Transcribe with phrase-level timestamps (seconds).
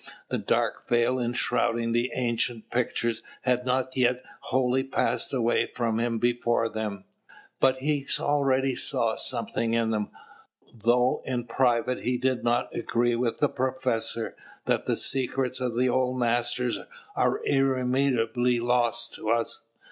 [0.29, 6.69] The dark veil enshrouding the ancient pictures had not yet wholly passed away from before
[6.69, 7.03] them;
[7.59, 10.09] but he already saw something in them,
[10.73, 14.35] though in private he did not agree with the professor
[14.65, 16.79] that the secrets of the old masters
[17.15, 19.65] are irremediably lost to us.